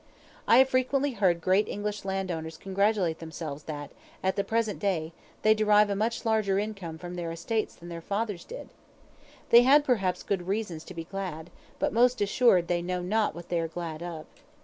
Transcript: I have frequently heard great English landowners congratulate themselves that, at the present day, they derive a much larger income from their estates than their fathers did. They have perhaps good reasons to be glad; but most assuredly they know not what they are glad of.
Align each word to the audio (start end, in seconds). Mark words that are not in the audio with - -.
I 0.47 0.57
have 0.57 0.67
frequently 0.69 1.11
heard 1.11 1.41
great 1.41 1.67
English 1.67 2.05
landowners 2.05 2.57
congratulate 2.57 3.19
themselves 3.19 3.65
that, 3.65 3.91
at 4.23 4.35
the 4.35 4.43
present 4.43 4.79
day, 4.79 5.13
they 5.43 5.53
derive 5.53 5.91
a 5.91 5.95
much 5.95 6.25
larger 6.25 6.57
income 6.57 6.97
from 6.97 7.13
their 7.13 7.29
estates 7.31 7.75
than 7.75 7.87
their 7.89 8.01
fathers 8.01 8.43
did. 8.43 8.69
They 9.51 9.61
have 9.61 9.83
perhaps 9.83 10.23
good 10.23 10.47
reasons 10.47 10.83
to 10.85 10.95
be 10.95 11.03
glad; 11.03 11.51
but 11.77 11.93
most 11.93 12.19
assuredly 12.19 12.65
they 12.77 12.81
know 12.81 13.03
not 13.03 13.35
what 13.35 13.49
they 13.49 13.59
are 13.59 13.67
glad 13.67 14.01
of. 14.01 14.25